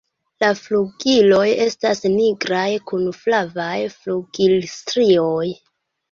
[0.43, 5.45] La flugiloj estas nigraj kun flavaj flugilstrioj.